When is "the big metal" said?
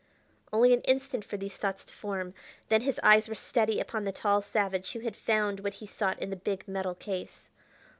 6.31-6.95